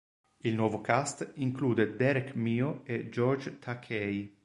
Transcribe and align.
Il 0.45 0.55
nuovo 0.55 0.81
cast 0.81 1.31
include 1.35 1.95
Derek 1.95 2.33
Mio 2.33 2.81
e 2.85 3.07
George 3.09 3.59
Takei. 3.59 4.35